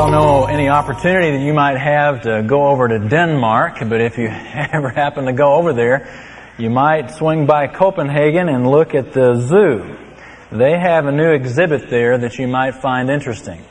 [0.00, 4.16] don't know any opportunity that you might have to go over to Denmark, but if
[4.16, 4.28] you
[4.72, 6.08] ever happen to go over there,
[6.56, 9.98] you might swing by Copenhagen and look at the zoo.
[10.50, 13.62] They have a new exhibit there that you might find interesting.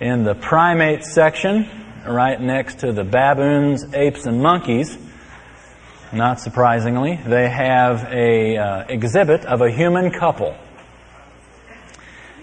[0.00, 1.66] In the primate section,
[2.06, 4.98] right next to the baboons, apes, and monkeys,
[6.12, 10.54] not surprisingly, they have a uh, exhibit of a human couple.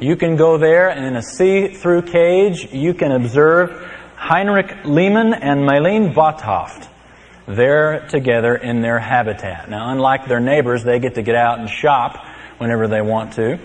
[0.01, 3.69] You can go there and in a see-through cage, you can observe
[4.15, 6.87] Heinrich Lehmann and Mylene Vothoft.
[7.47, 9.69] They're together in their habitat.
[9.69, 12.17] Now, unlike their neighbors, they get to get out and shop
[12.57, 13.59] whenever they want to.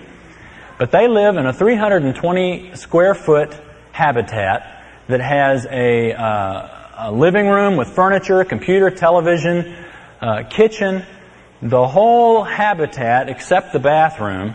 [0.78, 3.58] But they live in a 320 square foot
[3.92, 9.74] habitat that has a, uh, a living room with furniture, computer, television,
[10.20, 11.02] uh, kitchen.
[11.62, 14.54] The whole habitat, except the bathroom,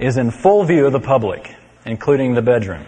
[0.00, 2.86] is in full view of the public, including the bedroom.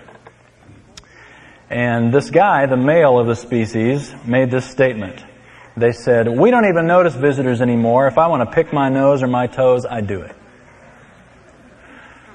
[1.68, 5.24] And this guy, the male of the species, made this statement.
[5.76, 8.08] They said, We don't even notice visitors anymore.
[8.08, 10.34] If I want to pick my nose or my toes, I do it.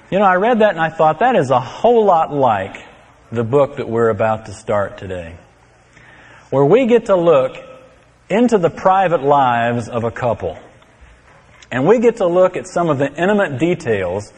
[0.09, 2.77] You know, I read that and I thought that is a whole lot like
[3.31, 5.35] the book that we're about to start today,
[6.49, 7.57] where we get to look
[8.29, 10.57] into the private lives of a couple.
[11.71, 14.31] And we get to look at some of the intimate details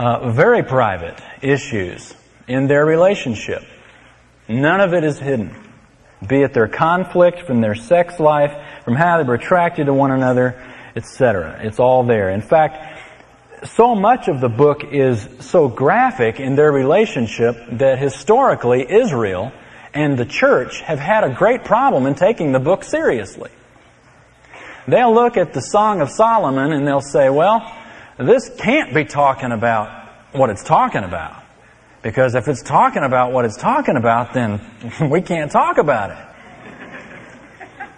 [0.00, 2.14] uh, very private issues
[2.48, 3.62] in their relationship.
[4.48, 5.54] None of it is hidden.
[6.26, 8.50] Be it their conflict from their sex life,
[8.84, 10.60] from how they were attracted to one another,
[10.96, 11.60] etc.
[11.62, 12.30] It's all there.
[12.30, 18.90] In fact, so much of the book is so graphic in their relationship that historically
[18.90, 19.52] Israel
[19.92, 23.50] and the church have had a great problem in taking the book seriously.
[24.88, 27.70] They'll look at the Song of Solomon and they'll say, well,
[28.26, 31.42] this can't be talking about what it's talking about.
[32.02, 34.60] Because if it's talking about what it's talking about, then
[35.10, 36.26] we can't talk about it.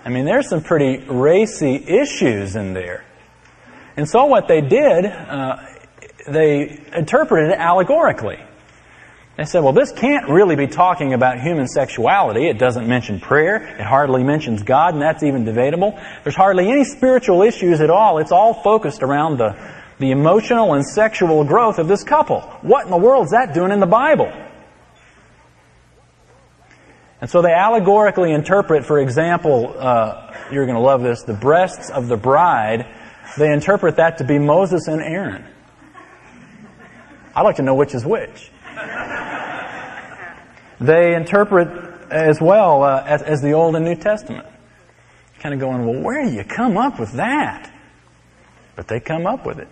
[0.05, 3.05] I mean, there's some pretty racy issues in there.
[3.97, 5.59] And so what they did, uh,
[6.27, 8.41] they interpreted it allegorically.
[9.37, 12.49] They said, well, this can't really be talking about human sexuality.
[12.49, 13.57] It doesn't mention prayer.
[13.79, 15.99] It hardly mentions God, and that's even debatable.
[16.23, 18.19] There's hardly any spiritual issues at all.
[18.19, 19.57] It's all focused around the
[20.03, 22.41] the emotional and sexual growth of this couple.
[22.63, 24.31] What in the world is that doing in the Bible?
[27.21, 31.89] And so they allegorically interpret, for example, uh, you're going to love this, the breasts
[31.89, 32.93] of the bride,
[33.39, 35.45] they interpret that to be Moses and Aaron.
[37.37, 38.51] I'd like to know which is which.
[40.81, 41.69] they interpret
[42.11, 44.49] as well uh, as, as the Old and New Testament.
[45.39, 47.73] Kind of going, well, where do you come up with that?
[48.75, 49.69] But they come up with it.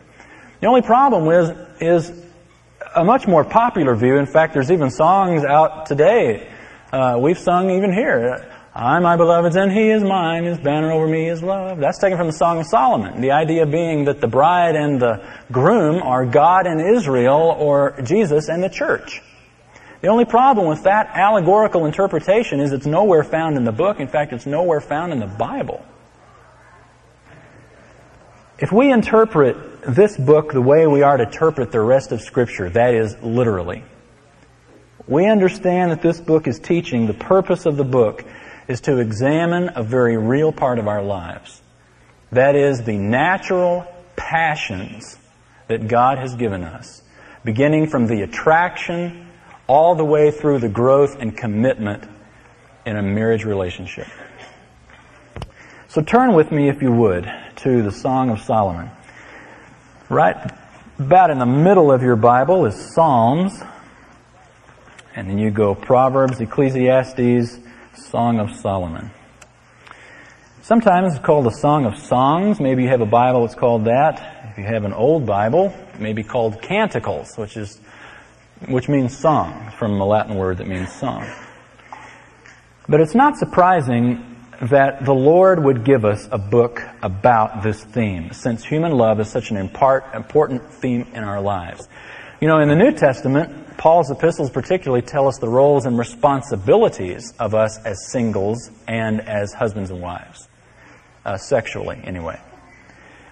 [0.61, 1.51] The only problem is,
[1.81, 2.13] is
[2.95, 4.17] a much more popular view.
[4.17, 6.51] In fact, there's even songs out today.
[6.93, 8.47] Uh, we've sung even here.
[8.75, 10.45] I, my beloved's, and he is mine.
[10.45, 11.79] His banner over me is love.
[11.79, 13.21] That's taken from the Song of Solomon.
[13.21, 18.49] The idea being that the bride and the groom are God and Israel, or Jesus
[18.49, 19.23] and the church.
[20.03, 23.99] The only problem with that allegorical interpretation is it's nowhere found in the book.
[23.99, 25.85] In fact, it's nowhere found in the Bible.
[28.61, 32.69] If we interpret this book the way we are to interpret the rest of Scripture,
[32.69, 33.83] that is, literally,
[35.07, 38.23] we understand that this book is teaching the purpose of the book
[38.69, 41.63] is to examine a very real part of our lives.
[42.33, 45.17] That is, the natural passions
[45.69, 47.03] that God has given us,
[47.43, 49.27] beginning from the attraction
[49.67, 52.05] all the way through the growth and commitment
[52.85, 54.07] in a marriage relationship.
[55.91, 58.93] So turn with me, if you would, to the Song of Solomon.
[60.09, 60.37] Right
[61.01, 63.61] about in the middle of your Bible is Psalms.
[65.17, 67.59] And then you go Proverbs, Ecclesiastes,
[67.97, 69.11] Song of Solomon.
[70.63, 72.61] Sometimes it's called the Song of Songs.
[72.61, 74.53] Maybe you have a Bible that's called that.
[74.53, 77.81] If you have an old Bible, it may be called Canticles, which is
[78.69, 81.29] which means song, from a Latin word that means song.
[82.89, 84.30] But it's not surprising
[84.61, 89.29] that the Lord would give us a book about this theme, since human love is
[89.29, 91.89] such an important theme in our lives.
[92.41, 97.33] You know, in the New Testament, Paul's epistles particularly tell us the roles and responsibilities
[97.39, 100.49] of us as singles and as husbands and wives,
[101.25, 102.39] uh, sexually, anyway.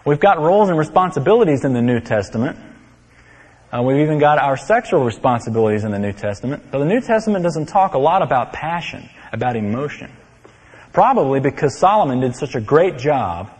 [0.06, 2.58] We've got roles and responsibilities in the New Testament.
[3.70, 6.62] Uh, we've even got our sexual responsibilities in the New Testament.
[6.70, 10.10] But the New Testament doesn't talk a lot about passion, about emotion.
[10.98, 13.52] Probably because Solomon did such a great job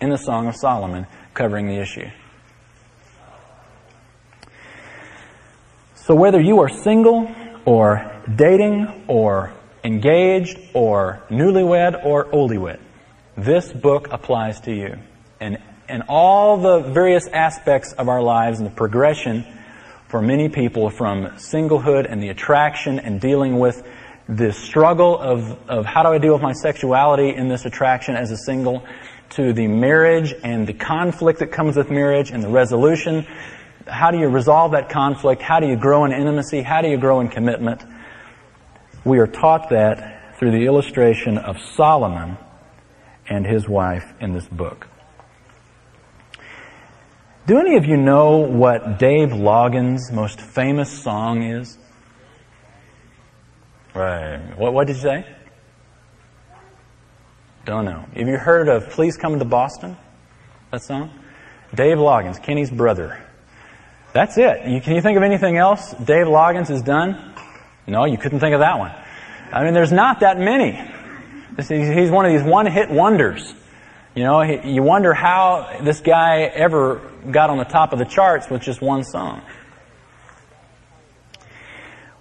[0.00, 2.10] in the Song of Solomon covering the issue.
[5.94, 7.30] So whether you are single
[7.64, 9.52] or dating or
[9.84, 12.80] engaged or newlywed or oldywed,
[13.36, 14.98] this book applies to you.
[15.38, 19.46] And in all the various aspects of our lives and the progression
[20.08, 23.86] for many people from singlehood and the attraction and dealing with
[24.28, 28.30] the struggle of, of how do I deal with my sexuality in this attraction as
[28.30, 28.84] a single
[29.30, 33.26] to the marriage and the conflict that comes with marriage and the resolution.
[33.86, 35.42] How do you resolve that conflict?
[35.42, 36.62] How do you grow in intimacy?
[36.62, 37.82] How do you grow in commitment?
[39.04, 42.36] We are taught that through the illustration of Solomon
[43.28, 44.86] and his wife in this book.
[47.46, 51.76] Do any of you know what Dave Loggins' most famous song is?
[53.94, 54.40] Right.
[54.56, 55.26] What, what did you say?
[57.64, 58.06] Don't know.
[58.14, 59.96] Have you heard of Please Come to Boston?
[60.70, 61.10] That song?
[61.74, 63.22] Dave Loggins, Kenny's brother.
[64.12, 64.66] That's it.
[64.66, 67.34] You, can you think of anything else Dave Loggins has done?
[67.86, 68.92] No, you couldn't think of that one.
[69.52, 70.72] I mean, there's not that many.
[71.56, 73.54] He's one of these one-hit wonders.
[74.14, 77.00] You know, you wonder how this guy ever
[77.30, 79.42] got on the top of the charts with just one song.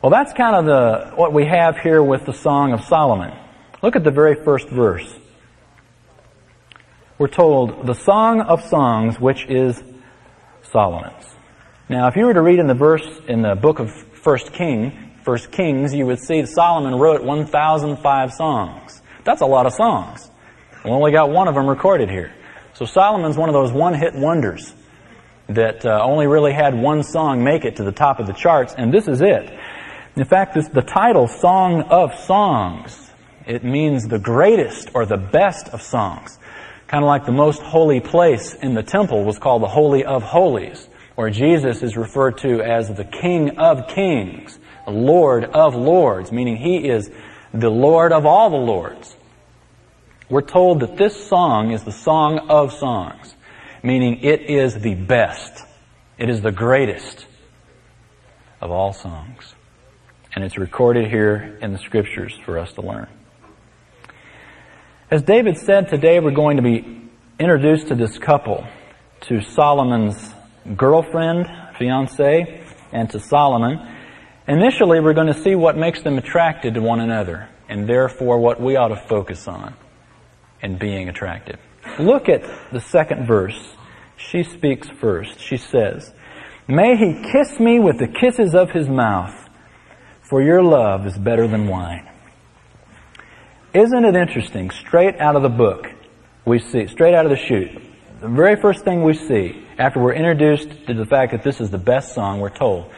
[0.01, 3.37] Well, that's kind of the, what we have here with the Song of Solomon.
[3.83, 5.15] Look at the very first verse.
[7.19, 9.83] We're told, the Song of Songs, which is
[10.63, 11.23] Solomon's.
[11.87, 15.11] Now, if you were to read in the verse in the book of First King,
[15.23, 19.03] First Kings, you would see Solomon wrote 1,005 songs.
[19.23, 20.31] That's a lot of songs.
[20.83, 22.33] We only got one of them recorded here.
[22.73, 24.73] So Solomon's one of those one-hit wonders
[25.49, 28.73] that uh, only really had one song make it to the top of the charts,
[28.75, 29.51] and this is it.
[30.15, 33.09] In fact, this, the title, Song of Songs,
[33.45, 36.37] it means the greatest or the best of songs.
[36.87, 40.21] Kind of like the most holy place in the temple was called the Holy of
[40.21, 46.31] Holies, or Jesus is referred to as the King of Kings, the Lord of Lords,
[46.31, 47.09] meaning He is
[47.53, 49.15] the Lord of all the Lords.
[50.29, 53.33] We're told that this song is the song of songs,
[53.81, 55.65] meaning it is the best.
[56.17, 57.25] It is the greatest
[58.59, 59.55] of all songs.
[60.33, 63.07] And it's recorded here in the scriptures for us to learn.
[65.09, 68.65] As David said, today we're going to be introduced to this couple,
[69.21, 70.33] to Solomon's
[70.77, 71.47] girlfriend,
[71.77, 72.63] fiance,
[72.93, 73.79] and to Solomon.
[74.47, 78.61] Initially, we're going to see what makes them attracted to one another, and therefore what
[78.61, 79.73] we ought to focus on
[80.61, 81.59] in being attractive.
[81.99, 83.59] Look at the second verse.
[84.15, 85.39] She speaks first.
[85.39, 86.13] She says,
[86.67, 89.40] May he kiss me with the kisses of his mouth,
[90.31, 92.09] for your love is better than wine.
[93.73, 94.69] Isn't it interesting?
[94.69, 95.91] Straight out of the book,
[96.45, 97.69] we see, straight out of the chute,
[98.21, 101.69] the very first thing we see after we're introduced to the fact that this is
[101.69, 102.89] the best song, we're told,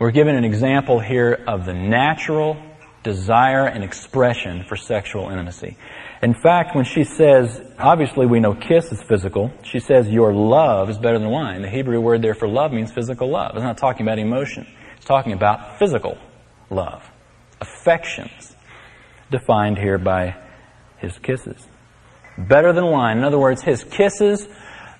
[0.00, 2.56] we're given an example here of the natural
[3.04, 5.76] desire and expression for sexual intimacy.
[6.20, 10.90] In fact, when she says, obviously we know kiss is physical, she says your love
[10.90, 11.62] is better than wine.
[11.62, 13.54] The Hebrew word there for love means physical love.
[13.54, 14.66] It's not talking about emotion.
[15.04, 16.18] Talking about physical
[16.70, 17.08] love.
[17.60, 18.54] Affections,
[19.30, 20.36] defined here by
[20.98, 21.66] his kisses.
[22.36, 23.18] Better than wine.
[23.18, 24.48] In other words, his kisses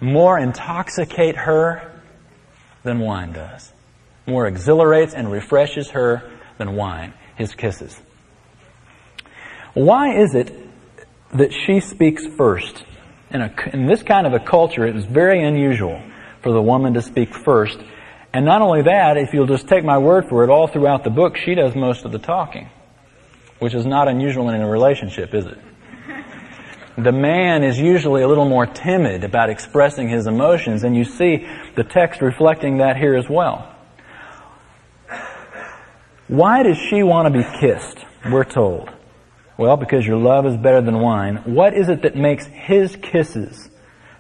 [0.01, 2.01] more intoxicate her
[2.83, 3.73] than wine does.
[4.27, 7.15] More exhilarates and refreshes her than wine.
[7.37, 8.01] His kisses.
[9.73, 10.65] Why is it
[11.35, 12.85] that she speaks first.
[13.31, 16.01] In, a, in this kind of a culture, it is very unusual
[16.43, 17.79] for the woman to speak first.
[18.35, 21.11] And not only that, if you'll just take my word for it, all throughout the
[21.11, 22.69] book, she does most of the talking.
[23.61, 25.59] Which is not unusual in a relationship, is it?
[26.99, 31.47] The man is usually a little more timid about expressing his emotions, and you see
[31.77, 33.73] the text reflecting that here as well.
[36.27, 38.05] Why does she want to be kissed?
[38.29, 38.91] We're told.
[39.57, 41.37] Well, because your love is better than wine.
[41.45, 43.71] What is it that makes his kisses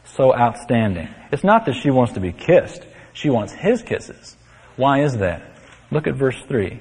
[0.04, 1.09] so outstanding?
[1.33, 2.87] It's not that she wants to be kissed.
[3.14, 4.37] She wants his kisses.
[4.76, 5.42] Why is that?
[5.90, 6.80] Look at verse 3.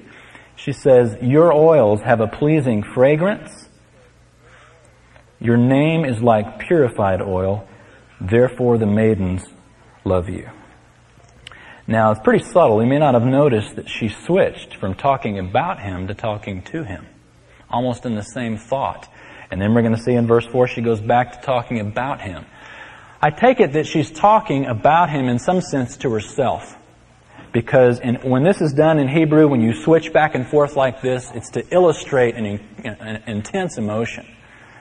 [0.56, 3.68] She says, Your oils have a pleasing fragrance.
[5.40, 7.66] Your name is like purified oil.
[8.20, 9.44] Therefore the maidens
[10.04, 10.50] love you.
[11.86, 12.82] Now, it's pretty subtle.
[12.82, 16.84] You may not have noticed that she switched from talking about him to talking to
[16.84, 17.06] him
[17.74, 19.08] almost in the same thought.
[19.50, 22.20] And then we're going to see in verse 4 she goes back to talking about
[22.20, 22.46] him.
[23.24, 26.76] I take it that she's talking about him in some sense to herself.
[27.54, 31.00] Because in, when this is done in Hebrew, when you switch back and forth like
[31.00, 34.26] this, it's to illustrate an, an intense emotion,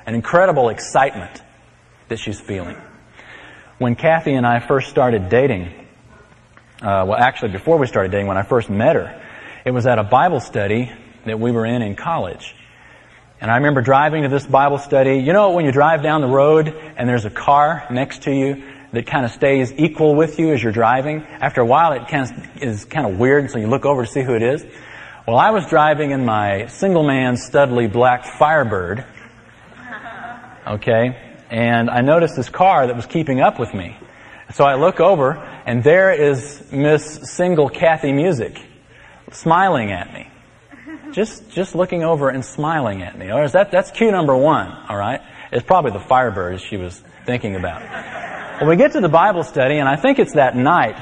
[0.06, 1.42] an incredible excitement
[2.10, 2.76] that she's feeling.
[3.78, 5.68] When Kathy and I first started dating,
[6.82, 9.24] uh, well, actually, before we started dating, when I first met her,
[9.64, 10.92] it was at a Bible study
[11.26, 12.56] that we were in in college.
[13.44, 15.18] And I remember driving to this Bible study.
[15.18, 18.64] You know, when you drive down the road and there's a car next to you
[18.94, 22.32] that kind of stays equal with you as you're driving, after a while it kind
[22.32, 24.66] of is kind of weird, so you look over to see who it is.
[25.28, 29.04] Well, I was driving in my single man Studley black Firebird,
[30.66, 33.98] okay, and I noticed this car that was keeping up with me.
[34.54, 35.34] So I look over,
[35.66, 38.58] and there is Miss Single Kathy Music
[39.34, 40.30] smiling at me.
[41.14, 43.32] Just, just looking over and smiling at me.
[43.32, 45.22] Or is that, that's cue number one, alright?
[45.52, 47.82] It's probably the Firebird she was thinking about.
[48.60, 50.96] Well, we get to the Bible study, and I think it's that night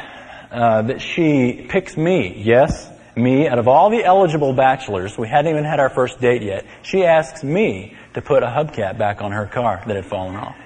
[0.52, 2.44] uh, that she picks me.
[2.44, 3.48] Yes, me.
[3.48, 6.66] Out of all the eligible bachelors, we hadn't even had our first date yet.
[6.84, 10.58] She asks me to put a hubcap back on her car that had fallen off.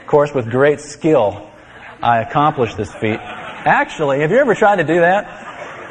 [0.00, 1.50] Of course, with great skill,
[2.00, 3.18] I accomplished this feat.
[3.18, 5.45] Actually, have you ever tried to do that?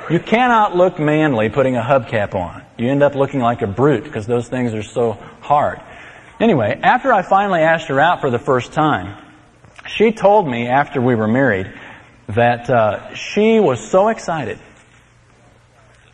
[0.10, 2.64] You cannot look manly putting a hubcap on.
[2.78, 5.82] You end up looking like a brute because those things are so hard.
[6.40, 9.18] Anyway, after I finally asked her out for the first time,
[9.88, 11.74] she told me after we were married
[12.28, 14.60] that uh, she was so excited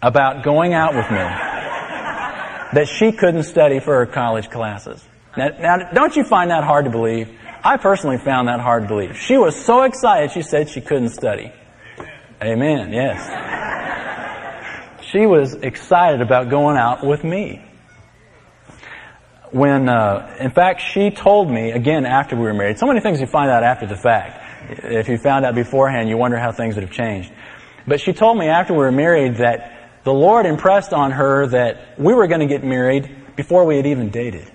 [0.02, 5.04] about going out with me that she couldn't study for her college classes.
[5.36, 7.30] Now, now, don't you find that hard to believe?
[7.64, 9.18] I personally found that hard to believe.
[9.18, 11.52] She was so excited, she said she couldn't study.
[12.42, 13.51] Amen, yes.
[15.12, 17.62] She was excited about going out with me.
[19.52, 23.20] When, uh, in fact, she told me, again, after we were married, so many things
[23.20, 24.42] you find out after the fact.
[24.84, 27.32] If you found out beforehand, you wonder how things would have changed.
[27.86, 32.00] But she told me after we were married that the Lord impressed on her that
[32.00, 34.50] we were going to get married before we had even dated.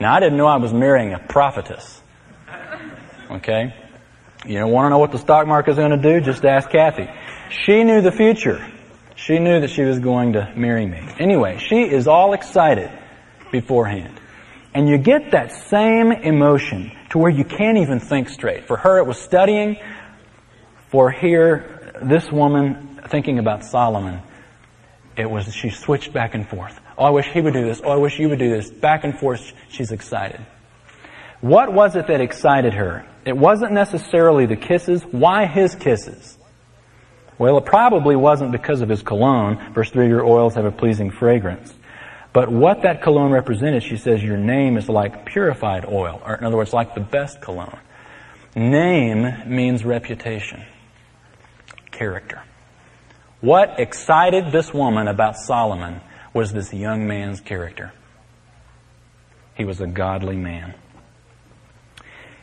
[0.00, 2.02] Now, I didn't know I was marrying a prophetess.
[3.30, 3.72] Okay?
[4.44, 6.20] You don't want to know what the stock market is going to do?
[6.20, 7.08] Just ask Kathy.
[7.50, 8.66] She knew the future.
[9.24, 11.06] She knew that she was going to marry me.
[11.18, 12.90] Anyway, she is all excited
[13.52, 14.18] beforehand.
[14.72, 18.66] And you get that same emotion to where you can't even think straight.
[18.66, 19.76] For her, it was studying.
[20.88, 24.22] For here, this woman thinking about Solomon,
[25.16, 26.80] it was, she switched back and forth.
[26.96, 27.82] Oh, I wish he would do this.
[27.84, 28.70] Oh, I wish you would do this.
[28.70, 30.40] Back and forth, she's excited.
[31.42, 33.06] What was it that excited her?
[33.26, 35.02] It wasn't necessarily the kisses.
[35.02, 36.38] Why his kisses?
[37.40, 39.72] Well, it probably wasn't because of his cologne.
[39.72, 41.72] Verse 3, your oils have a pleasing fragrance.
[42.34, 46.44] But what that cologne represented, she says, your name is like purified oil, or in
[46.44, 47.78] other words, like the best cologne.
[48.54, 50.66] Name means reputation,
[51.90, 52.42] character.
[53.40, 56.02] What excited this woman about Solomon
[56.34, 57.94] was this young man's character.
[59.54, 60.74] He was a godly man.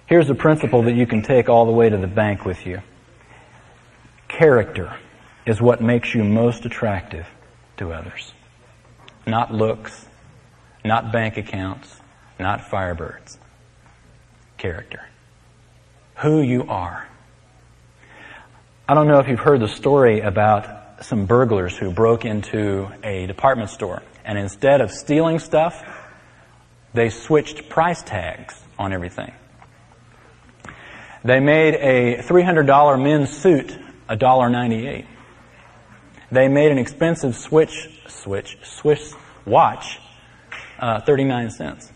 [0.07, 2.81] Here's a principle that you can take all the way to the bank with you.
[4.37, 4.95] Character
[5.47, 7.25] is what makes you most attractive
[7.77, 8.33] to others.
[9.25, 10.05] Not looks,
[10.85, 11.99] not bank accounts,
[12.39, 13.39] not firebirds.
[14.59, 15.01] Character.
[16.17, 17.07] Who you are.
[18.87, 23.25] I don't know if you've heard the story about some burglars who broke into a
[23.25, 24.03] department store.
[24.23, 25.83] And instead of stealing stuff,
[26.93, 29.33] they switched price tags on everything.
[31.23, 33.75] They made a $300 men's suit
[34.09, 35.05] $1.98.
[36.31, 39.99] They made an expensive switch, switch, Swiss watch,
[40.79, 41.91] uh, 39 cents.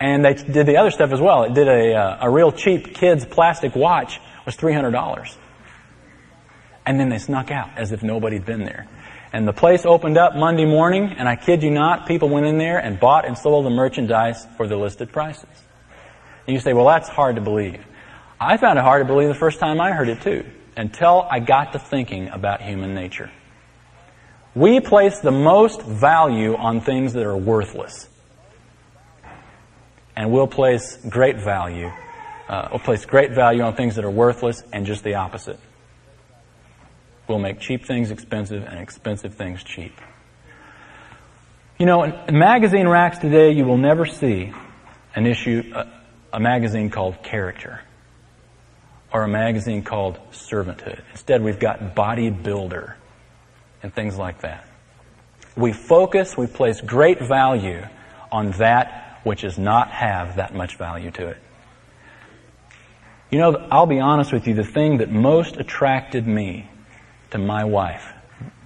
[0.00, 1.44] And they did the other stuff as well.
[1.44, 5.36] It did a, uh, a real cheap kid's plastic watch was $300
[6.86, 8.86] and then they snuck out as if nobody'd been there.
[9.32, 12.58] And the place opened up Monday morning, and I kid you not, people went in
[12.58, 15.48] there and bought and sold the merchandise for the listed prices.
[16.46, 17.84] And you say, well, that's hard to believe.
[18.44, 20.44] I found it hard to believe the first time I heard it too,
[20.76, 23.30] until I got to thinking about human nature.
[24.54, 28.08] We place the most value on things that are worthless.
[30.14, 31.90] And we'll place great value,
[32.48, 35.58] uh, we'll place great value on things that are worthless and just the opposite
[37.26, 39.98] We'll make cheap things expensive and expensive things cheap.
[41.78, 44.52] You know, in magazine racks today, you will never see
[45.16, 45.86] an issue, a,
[46.34, 47.80] a magazine called Character
[49.14, 51.00] or a magazine called Servanthood.
[51.12, 52.94] Instead, we've got Bodybuilder
[53.80, 54.66] and things like that.
[55.56, 57.86] We focus, we place great value
[58.32, 61.36] on that which does not have that much value to it.
[63.30, 66.68] You know, I'll be honest with you, the thing that most attracted me
[67.30, 68.12] to my wife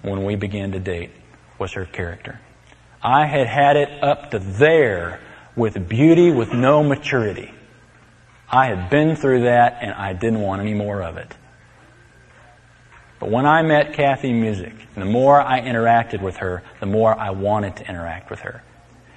[0.00, 1.10] when we began to date
[1.58, 2.40] was her character.
[3.02, 5.20] I had had it up to there
[5.54, 7.52] with beauty with no maturity.
[8.50, 11.34] I had been through that and I didn't want any more of it.
[13.18, 17.30] But when I met Kathy Music, the more I interacted with her, the more I
[17.30, 18.62] wanted to interact with her.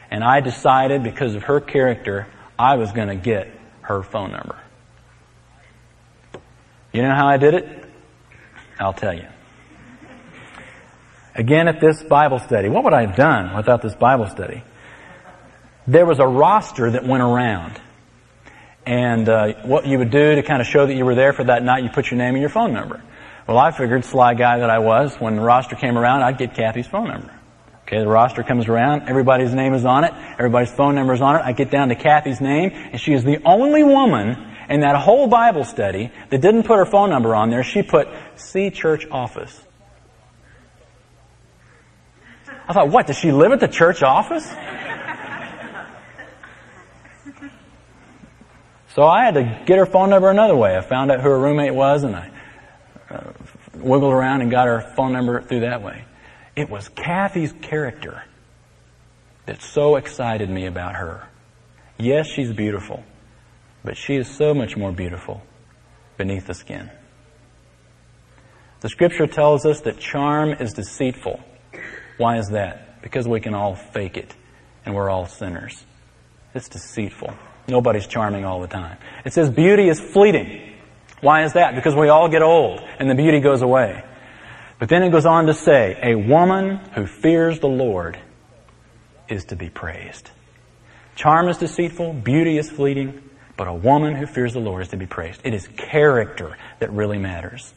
[0.09, 3.47] And I decided, because of her character, I was going to get
[3.81, 4.59] her phone number.
[6.91, 7.85] You know how I did it?
[8.79, 9.27] I'll tell you.
[11.35, 14.63] Again, at this Bible study, what would I have done without this Bible study?
[15.87, 17.79] There was a roster that went around.
[18.85, 21.43] And uh, what you would do to kind of show that you were there for
[21.43, 23.01] that night, you put your name and your phone number.
[23.47, 26.53] Well, I figured, sly guy that I was, when the roster came around, I'd get
[26.53, 27.33] Kathy's phone number.
[27.85, 31.35] Okay, the roster comes around, everybody's name is on it, everybody's phone number is on
[31.35, 31.41] it.
[31.43, 34.37] I get down to Kathy's name, and she is the only woman
[34.69, 37.63] in that whole Bible study that didn't put her phone number on there.
[37.63, 39.61] She put C Church Office.
[42.67, 44.47] I thought, what, does she live at the church office?
[48.95, 50.75] So I had to get her phone number another way.
[50.75, 52.31] I found out who her roommate was and I
[53.09, 53.33] uh,
[53.75, 56.05] wiggled around and got her phone number through that way.
[56.55, 58.23] It was Kathy's character
[59.45, 61.27] that so excited me about her.
[61.97, 63.03] Yes, she's beautiful,
[63.83, 65.41] but she is so much more beautiful
[66.17, 66.89] beneath the skin.
[68.81, 71.39] The scripture tells us that charm is deceitful.
[72.17, 73.01] Why is that?
[73.01, 74.35] Because we can all fake it,
[74.85, 75.85] and we're all sinners.
[76.53, 77.33] It's deceitful.
[77.71, 78.97] Nobody's charming all the time.
[79.23, 80.73] It says beauty is fleeting.
[81.21, 81.73] Why is that?
[81.73, 84.03] Because we all get old, and the beauty goes away.
[84.77, 88.19] But then it goes on to say, a woman who fears the Lord
[89.29, 90.31] is to be praised.
[91.15, 93.21] Charm is deceitful, beauty is fleeting,
[93.55, 95.39] but a woman who fears the Lord is to be praised.
[95.45, 97.73] It is character that really matters.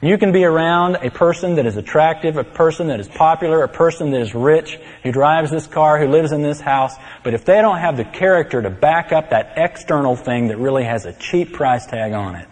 [0.00, 3.68] You can be around a person that is attractive, a person that is popular, a
[3.68, 7.44] person that is rich, who drives this car, who lives in this house, but if
[7.44, 11.12] they don't have the character to back up that external thing that really has a
[11.14, 12.46] cheap price tag on it,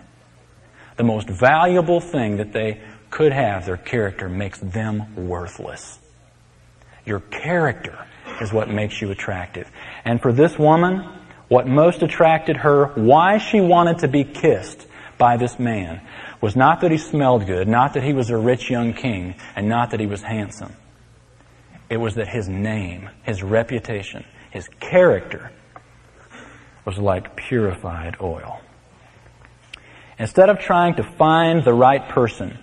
[0.97, 6.01] the most valuable thing that they could have, their character, makes them worthless.
[7.05, 8.07] Your character
[8.41, 9.71] is what makes you attractive.
[10.05, 11.09] And for this woman,
[11.47, 14.85] what most attracted her, why she wanted to be kissed
[15.17, 16.01] by this man,
[16.41, 19.69] was not that he smelled good, not that he was a rich young king, and
[19.69, 20.73] not that he was handsome.
[21.89, 25.51] It was that his name, his reputation, his character
[26.85, 28.61] was like purified oil.
[30.19, 32.59] Instead of trying to find the right person,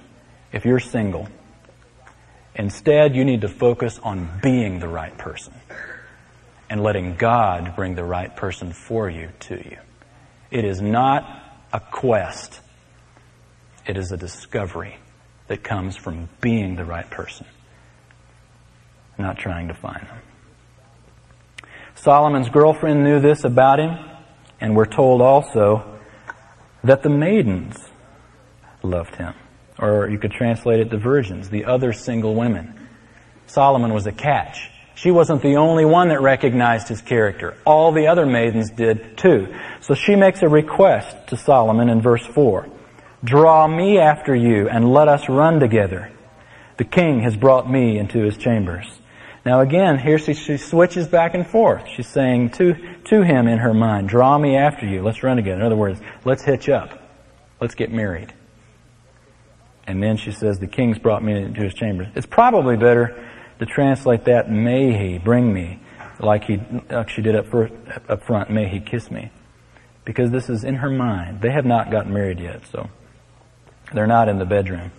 [0.51, 1.27] if you're single,
[2.55, 5.53] instead you need to focus on being the right person
[6.69, 9.77] and letting God bring the right person for you to you.
[10.49, 11.27] It is not
[11.71, 12.59] a quest.
[13.85, 14.97] It is a discovery
[15.47, 17.45] that comes from being the right person,
[19.17, 20.19] not trying to find them.
[21.95, 23.97] Solomon's girlfriend knew this about him,
[24.61, 25.99] and we're told also
[26.83, 27.77] that the maidens
[28.81, 29.33] loved him.
[29.77, 32.87] Or you could translate it the virgins, the other single women.
[33.47, 34.69] Solomon was a catch.
[34.95, 37.57] She wasn't the only one that recognized his character.
[37.65, 39.53] All the other maidens did too.
[39.81, 42.67] So she makes a request to Solomon in verse 4.
[43.23, 46.11] Draw me after you and let us run together.
[46.77, 48.85] The king has brought me into his chambers.
[49.45, 51.87] Now again, here she, she, switches back and forth.
[51.95, 52.73] She's saying to,
[53.05, 55.01] to him in her mind, draw me after you.
[55.03, 55.59] Let's run again.
[55.59, 56.99] In other words, let's hitch up.
[57.59, 58.33] Let's get married.
[59.85, 62.07] And then she says, the king's brought me into his chambers.
[62.15, 65.79] It's probably better to translate that, may he bring me,
[66.19, 66.59] like he,
[66.89, 67.45] like she did up,
[68.09, 69.29] up front, may he kiss me.
[70.05, 71.41] Because this is in her mind.
[71.41, 72.89] They have not gotten married yet, so.
[73.93, 74.91] They're not in the bedroom.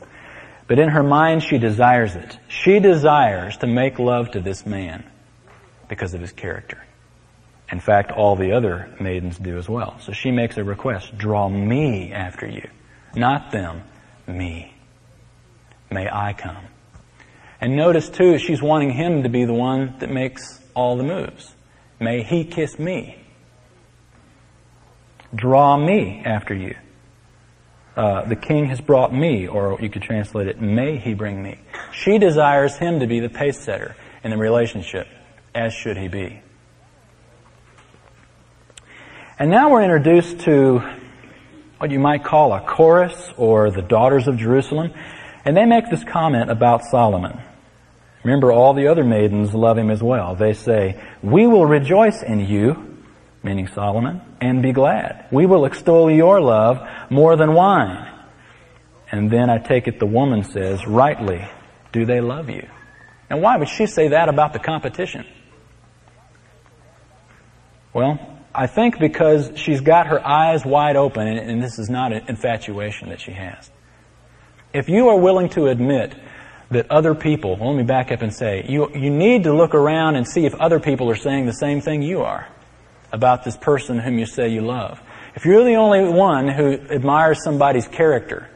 [0.66, 2.38] But in her mind, she desires it.
[2.48, 5.04] She desires to make love to this man
[5.88, 6.82] because of his character.
[7.70, 9.98] In fact, all the other maidens do as well.
[10.00, 12.68] So she makes a request, draw me after you.
[13.14, 13.82] Not them,
[14.26, 14.74] me.
[15.90, 16.64] May I come.
[17.60, 21.54] And notice too, she's wanting him to be the one that makes all the moves.
[22.00, 23.18] May he kiss me.
[25.34, 26.76] Draw me after you.
[27.96, 31.58] Uh, the king has brought me, or you could translate it, may he bring me.
[31.92, 35.06] She desires him to be the pace setter in the relationship,
[35.54, 36.40] as should he be.
[39.38, 40.80] And now we're introduced to
[41.78, 44.92] what you might call a chorus or the daughters of Jerusalem,
[45.44, 47.40] and they make this comment about Solomon.
[48.24, 50.34] Remember, all the other maidens love him as well.
[50.34, 52.93] They say, We will rejoice in you,
[53.44, 55.26] meaning Solomon, and be glad.
[55.30, 56.78] We will extol your love
[57.10, 58.10] more than wine.
[59.12, 61.46] And then I take it the woman says, rightly,
[61.92, 62.66] do they love you?
[63.28, 65.26] And why would she say that about the competition?
[67.92, 68.18] Well,
[68.54, 73.10] I think because she's got her eyes wide open, and, this is not an infatuation
[73.10, 73.70] that she has.
[74.72, 76.14] If you are willing to admit
[76.70, 79.74] that other people, well, let me back up and say, you, you need to look
[79.74, 82.48] around and see if other people are saying the same thing you are
[83.14, 85.00] about this person whom you say you love.
[85.36, 88.50] If you're the only one who admires somebody's character,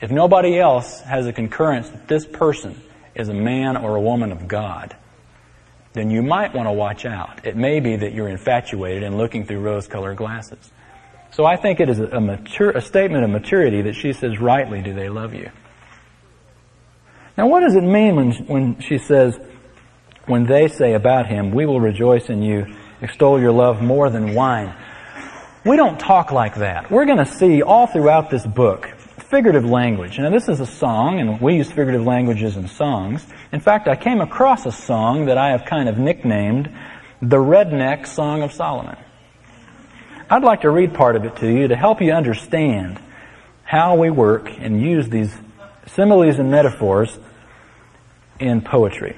[0.00, 2.80] if nobody else has a concurrence that this person
[3.14, 4.96] is a man or a woman of God,
[5.92, 7.46] then you might want to watch out.
[7.46, 10.72] It may be that you're infatuated and looking through rose-colored glasses.
[11.30, 14.80] So I think it is a, mature, a statement of maturity that she says, rightly
[14.80, 15.50] do they love you.
[17.36, 19.38] Now what does it mean when, when she says,
[20.26, 22.66] when they say about him, we will rejoice in you,
[23.04, 24.74] extol your love more than wine?
[25.64, 26.90] We don't talk like that.
[26.90, 28.90] We're going to see all throughout this book
[29.28, 30.18] figurative language.
[30.18, 33.26] Now this is a song, and we use figurative languages in songs.
[33.52, 36.70] In fact, I came across a song that I have kind of nicknamed
[37.20, 38.96] the Redneck Song of Solomon.
[40.30, 43.00] I'd like to read part of it to you to help you understand
[43.64, 45.34] how we work and use these
[45.88, 47.18] similes and metaphors
[48.38, 49.16] in poetry.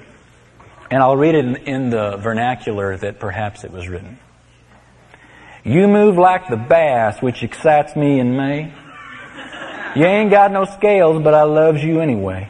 [0.91, 4.19] And I'll read it in, in the vernacular that perhaps it was written.
[5.65, 8.73] You move like the bass, which excites me in May.
[9.97, 12.49] You ain't got no scales, but I loves you anyway.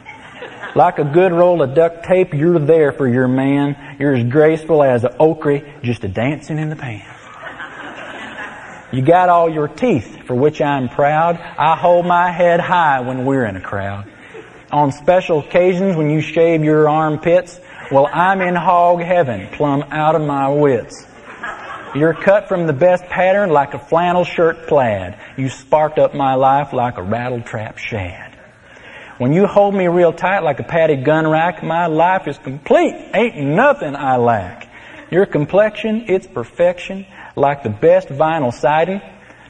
[0.75, 3.97] Like a good roll of duct tape, you're there for your man.
[3.99, 7.05] You're as graceful as a okra, just a dancing in the pan.
[8.91, 11.37] You got all your teeth, for which I'm proud.
[11.37, 14.09] I hold my head high when we're in a crowd.
[14.71, 17.59] On special occasions when you shave your armpits,
[17.91, 21.05] well, I'm in hog heaven, plumb out of my wits.
[21.95, 25.17] You're cut from the best pattern like a flannel shirt plaid.
[25.37, 28.37] You sparked up my life like a rattle trap shad.
[29.17, 32.93] When you hold me real tight like a padded gun rack, my life is complete.
[33.13, 34.69] Ain't nothing I lack.
[35.09, 39.01] Your complexion, it's perfection, like the best vinyl siding.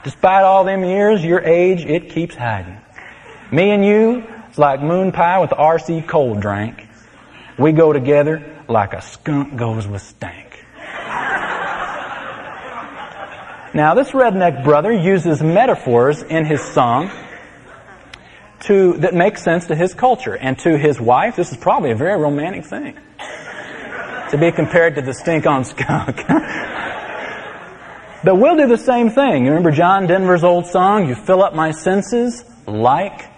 [0.04, 2.80] Despite all them years, your age, it keeps hiding.
[3.52, 6.87] Me and you, it's like moon pie with RC cold drink.
[7.58, 10.48] We go together like a skunk goes with stank.
[13.74, 17.12] Now, this redneck brother uses metaphors in his song
[18.62, 20.36] to, that make sense to his culture.
[20.36, 22.98] And to his wife, this is probably a very romantic thing.
[24.32, 26.18] To be compared to the stink on skunk.
[28.24, 29.46] but we'll do the same thing.
[29.46, 33.30] You remember John Denver's old song, You fill up my senses like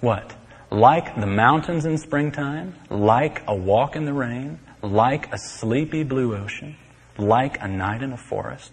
[0.00, 0.35] what?
[0.70, 6.36] Like the mountains in springtime, like a walk in the rain, like a sleepy blue
[6.36, 6.76] ocean,
[7.18, 8.72] like a night in a forest.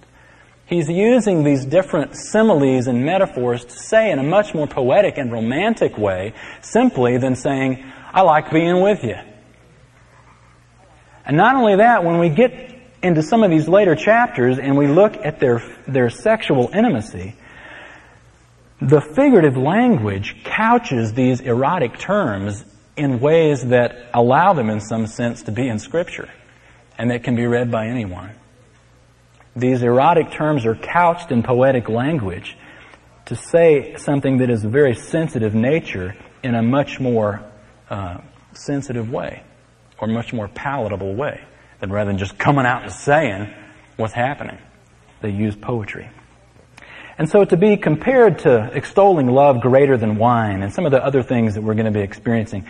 [0.66, 5.32] He's using these different similes and metaphors to say in a much more poetic and
[5.32, 9.18] romantic way simply than saying, I like being with you.
[11.26, 14.88] And not only that, when we get into some of these later chapters and we
[14.88, 17.36] look at their, their sexual intimacy,
[18.88, 22.66] the figurative language couches these erotic terms
[22.98, 26.30] in ways that allow them in some sense to be in Scripture
[26.98, 28.32] and that can be read by anyone.
[29.56, 32.58] These erotic terms are couched in poetic language
[33.26, 37.42] to say something that is a very sensitive nature in a much more
[37.90, 38.18] uh,
[38.54, 39.44] sensitive way
[39.98, 41.42] or much more palatable way
[41.80, 43.54] than rather than just coming out and saying
[43.96, 44.58] what's happening.
[45.22, 46.10] They use poetry.
[47.18, 51.04] And so to be compared to extolling love greater than wine and some of the
[51.04, 52.66] other things that we're going to be experiencing,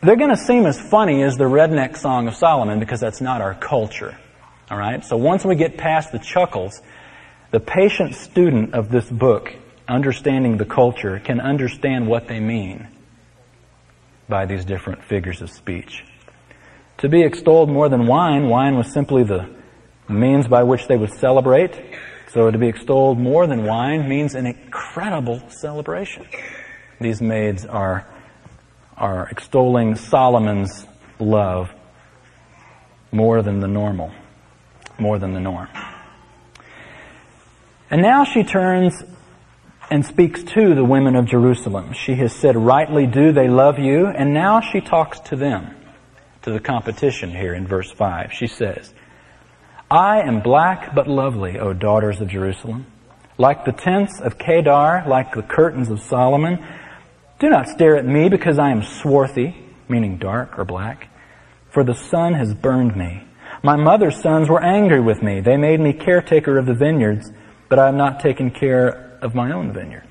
[0.00, 3.40] they're going to seem as funny as the redneck song of Solomon because that's not
[3.40, 4.16] our culture.
[4.70, 5.04] All right?
[5.04, 6.80] So once we get past the chuckles,
[7.50, 9.54] the patient student of this book,
[9.86, 12.88] understanding the culture, can understand what they mean
[14.28, 16.04] by these different figures of speech.
[16.98, 19.48] To be extolled more than wine, wine was simply the
[20.08, 21.80] means by which they would celebrate.
[22.30, 26.26] So to be extolled more than wine means an incredible celebration.
[27.00, 28.06] These maids are,
[28.96, 30.86] are extolling Solomon's
[31.18, 31.70] love
[33.10, 34.12] more than the normal
[34.98, 35.68] more than the norm.
[37.90, 39.02] And now she turns
[39.90, 41.94] and speaks to the women of Jerusalem.
[41.94, 45.74] She has said, rightly do they love you, and now she talks to them,
[46.42, 48.32] to the competition here in verse 5.
[48.32, 48.92] She says,
[49.90, 52.86] I am black but lovely, O daughters of Jerusalem.
[53.38, 56.64] Like the tents of Kedar, like the curtains of Solomon,
[57.38, 59.54] do not stare at me because I am swarthy,
[59.88, 61.08] meaning dark or black,
[61.70, 63.22] for the sun has burned me
[63.62, 65.40] my mother's sons were angry with me.
[65.40, 67.30] They made me caretaker of the vineyards,
[67.68, 70.06] but I have not taken care of my own vineyards.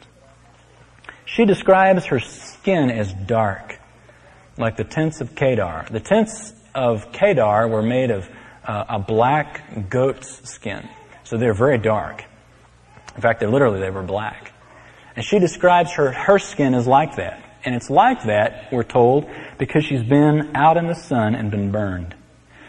[1.25, 3.79] She describes her skin as dark,
[4.57, 5.87] like the tents of Kedar.
[5.91, 8.27] The tents of Kedar were made of
[8.67, 10.88] uh, a black goat's skin,
[11.23, 12.23] so they're very dark.
[13.15, 14.53] In fact, they're literally they were black.
[15.15, 17.43] And she describes her her skin as like that.
[17.65, 19.27] And it's like that, we're told,
[19.58, 22.15] because she's been out in the sun and been burned.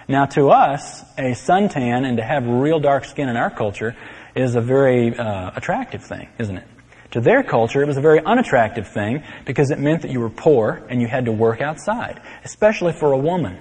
[0.08, 3.94] Now to us, a suntan and to have real dark skin in our culture
[4.34, 6.66] is a very uh, attractive thing, isn't it?
[7.12, 10.30] To their culture, it was a very unattractive thing because it meant that you were
[10.30, 13.58] poor and you had to work outside, especially for a woman.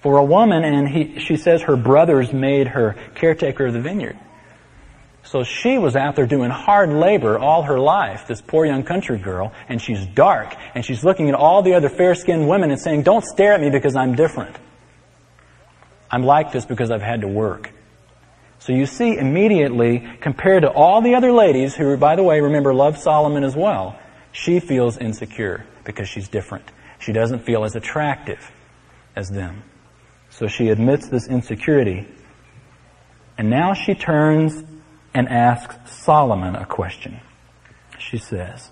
[0.00, 4.18] For a woman, and he, she says her brothers made her caretaker of the vineyard.
[5.24, 9.18] So she was out there doing hard labor all her life, this poor young country
[9.18, 13.02] girl, and she's dark, and she's looking at all the other fair-skinned women and saying,
[13.02, 14.56] don't stare at me because I'm different.
[16.10, 17.72] I'm like this because I've had to work.
[18.60, 22.72] So you see immediately, compared to all the other ladies who, by the way, remember,
[22.72, 23.98] love Solomon as well,
[24.32, 26.64] she feels insecure because she's different.
[26.98, 28.50] She doesn't feel as attractive
[29.14, 29.62] as them.
[30.38, 32.06] So she admits this insecurity.
[33.36, 34.62] And now she turns
[35.12, 35.74] and asks
[36.04, 37.20] Solomon a question.
[37.98, 38.70] She says,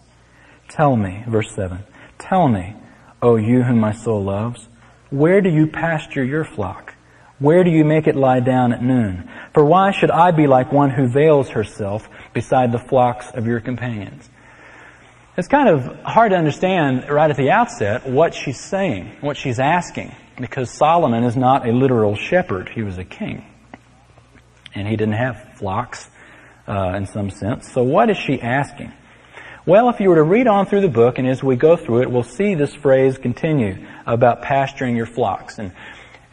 [0.69, 1.83] Tell me, verse 7,
[2.19, 2.77] Tell me,
[3.21, 4.69] O you whom my soul loves,
[5.11, 6.95] where do you pasture your flock?
[7.41, 9.29] Where do you make it lie down at noon?
[9.53, 13.61] For why should I be like one who veils herself beside the flocks of your
[13.61, 14.31] companions?
[15.37, 19.59] It's kind of hard to understand right at the outset what she's saying, what she's
[19.59, 22.71] asking, because Solomon is not a literal shepherd.
[22.71, 23.45] He was a king.
[24.75, 26.09] And he didn't have flocks
[26.67, 27.71] uh, in some sense.
[27.71, 28.95] So what is she asking?
[29.67, 32.01] Well, if you were to read on through the book, and as we go through
[32.01, 35.59] it, we'll see this phrase continue about pasturing your flocks.
[35.59, 35.73] And,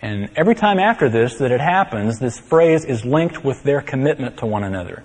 [0.02, 4.38] and every time after this that it happens, this phrase is linked with their commitment
[4.38, 5.04] to one another.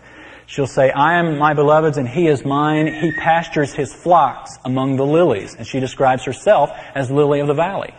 [0.48, 2.86] She'll say, I am my beloved's and he is mine.
[2.86, 5.54] He pastures his flocks among the lilies.
[5.54, 7.92] And she describes herself as lily of the valley.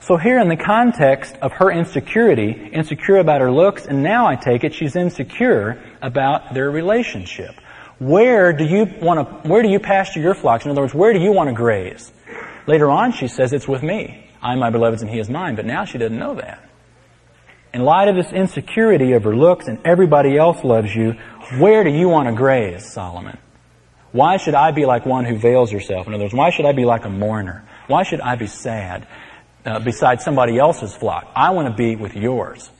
[0.00, 4.36] So here in the context of her insecurity, insecure about her looks, and now I
[4.36, 7.54] take it she's insecure about their relationship.
[7.98, 10.66] Where do you want to, where do you pasture your flocks?
[10.66, 12.12] In other words, where do you want to graze?
[12.66, 14.30] Later on she says it's with me.
[14.42, 16.65] I'm my beloved's and he is mine, but now she doesn't know that.
[17.76, 21.14] In light of this insecurity of her looks and everybody else loves you,
[21.58, 23.38] where do you want to graze, Solomon?
[24.10, 26.08] Why should I be like one who veils herself?
[26.08, 27.68] In other words, why should I be like a mourner?
[27.86, 29.06] Why should I be sad?
[29.66, 31.30] uh, beside somebody else's flock.
[31.34, 32.70] I want to be with yours.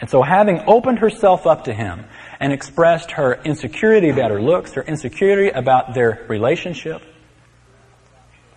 [0.00, 2.04] And so having opened herself up to him
[2.38, 7.02] and expressed her insecurity about her looks, her insecurity about their relationship,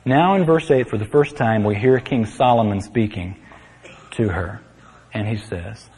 [0.05, 3.40] now in verse 8, for the first time, we hear King Solomon speaking
[4.11, 4.61] to her.
[5.13, 5.89] And he says,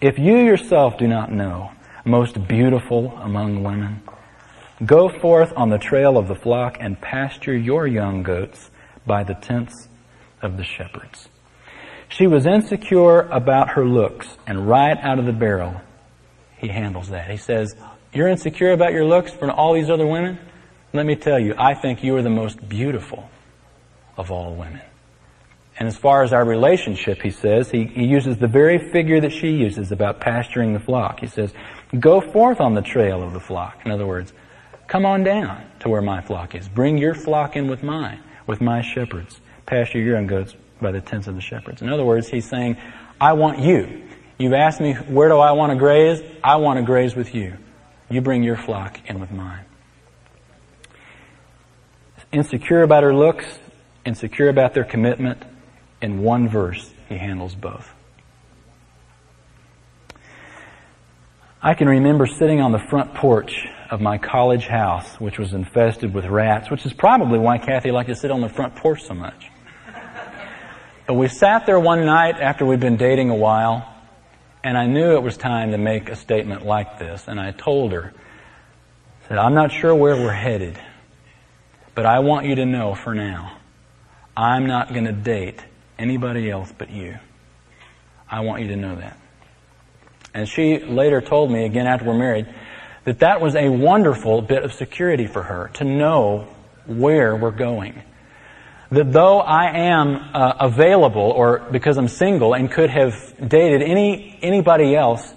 [0.00, 1.72] If you yourself do not know,
[2.04, 4.02] most beautiful among women,
[4.84, 8.70] go forth on the trail of the flock and pasture your young goats
[9.06, 9.88] by the tents
[10.40, 11.28] of the shepherds.
[12.08, 15.80] She was insecure about her looks, and right out of the barrel,
[16.58, 17.30] he handles that.
[17.30, 17.74] He says,
[18.12, 20.38] You're insecure about your looks from all these other women?
[20.92, 23.30] Let me tell you, I think you are the most beautiful
[24.16, 24.82] of all women.
[25.82, 29.32] And as far as our relationship, he says, he, he uses the very figure that
[29.32, 31.18] she uses about pasturing the flock.
[31.18, 31.52] He says,
[31.98, 33.80] Go forth on the trail of the flock.
[33.84, 34.32] In other words,
[34.86, 36.68] come on down to where my flock is.
[36.68, 39.40] Bring your flock in with mine with my shepherds.
[39.66, 41.82] Pasture your young goats by the tents of the shepherds.
[41.82, 42.76] In other words, he's saying,
[43.20, 44.04] I want you.
[44.38, 46.22] You've asked me, where do I want to graze?
[46.44, 47.56] I want to graze with you.
[48.08, 49.64] You bring your flock in with mine.
[52.30, 53.46] Insecure about her looks,
[54.06, 55.42] insecure about their commitment.
[56.02, 57.88] In one verse, he handles both.
[61.62, 66.12] I can remember sitting on the front porch of my college house, which was infested
[66.12, 69.14] with rats, which is probably why Kathy liked to sit on the front porch so
[69.14, 69.48] much.
[71.06, 73.88] But we sat there one night after we'd been dating a while,
[74.64, 77.92] and I knew it was time to make a statement like this, and I told
[77.92, 78.12] her,
[79.24, 80.80] I said, I'm not sure where we're headed,
[81.94, 83.56] but I want you to know for now,
[84.36, 85.62] I'm not going to date
[86.02, 87.18] anybody else but you.
[88.28, 89.16] I want you to know that.
[90.34, 92.46] And she later told me, again after we're married,
[93.04, 96.48] that that was a wonderful bit of security for her to know
[96.86, 98.02] where we're going.
[98.90, 103.14] That though I am uh, available or because I'm single and could have
[103.46, 105.32] dated any anybody else,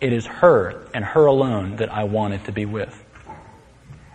[0.00, 2.96] it is her and her alone that I wanted to be with.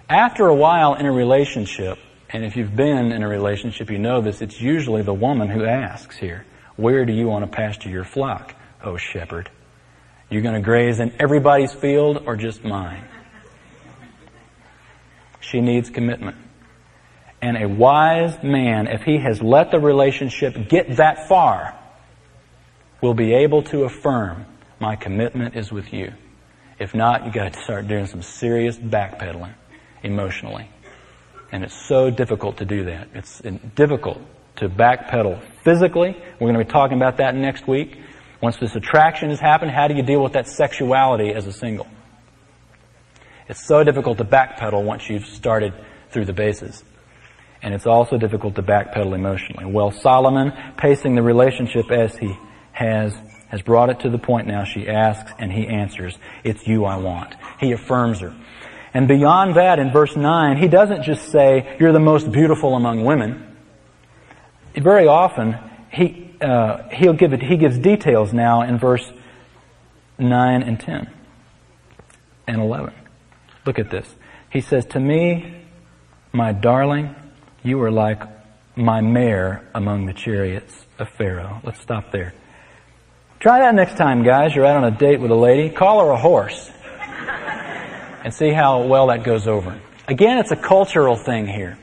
[0.10, 1.98] After a while in a relationship,
[2.30, 5.66] and if you've been in a relationship, you know this, it's usually the woman who
[5.66, 9.50] asks here, where do you want to pasture your flock, O shepherd?
[10.30, 13.04] You're going to graze in everybody's field or just mine?
[15.40, 16.38] She needs commitment.
[17.42, 21.78] And a wise man, if he has let the relationship get that far,
[23.02, 24.46] will be able to affirm,
[24.80, 26.12] my commitment is with you.
[26.80, 29.54] If not, you got to start doing some serious backpedaling
[30.02, 30.70] emotionally.
[31.52, 33.10] And it's so difficult to do that.
[33.14, 33.42] It's
[33.76, 34.20] difficult
[34.58, 36.16] to backpedal physically.
[36.40, 37.98] We're going to be talking about that next week.
[38.42, 41.88] Once this attraction has happened, how do you deal with that sexuality as a single?
[43.48, 45.74] It's so difficult to backpedal once you've started
[46.10, 46.84] through the bases.
[47.62, 49.66] And it's also difficult to backpedal emotionally.
[49.66, 52.38] Well, Solomon, pacing the relationship as he
[52.72, 53.16] has,
[53.50, 56.98] has brought it to the point now she asks and he answers, it's you I
[56.98, 57.36] want.
[57.60, 58.36] He affirms her.
[58.96, 63.04] And beyond that, in verse 9, he doesn't just say, you're the most beautiful among
[63.04, 63.58] women.
[64.74, 65.58] Very often,
[65.92, 69.04] he, uh, he'll give it, he gives details now in verse
[70.18, 71.10] 9 and 10
[72.48, 72.94] and 11.
[73.66, 74.08] Look at this.
[74.50, 75.54] He says, To me,
[76.32, 77.14] my darling,
[77.64, 78.24] you are like
[78.78, 81.60] my mare among the chariots of Pharaoh.
[81.66, 82.34] Let's stop there.
[83.42, 84.56] Try that next time, guys.
[84.56, 85.70] You're out on a date with a lady.
[85.70, 86.72] Call her a horse.
[88.26, 89.80] And see how well that goes over.
[90.08, 91.78] Again, it's a cultural thing here.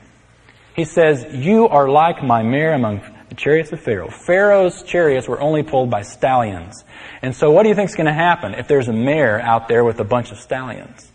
[0.75, 4.09] He says, You are like my mare among the chariots of Pharaoh.
[4.09, 6.83] Pharaoh's chariots were only pulled by stallions.
[7.21, 9.69] And so what do you think is going to happen if there's a mare out
[9.69, 11.09] there with a bunch of stallions?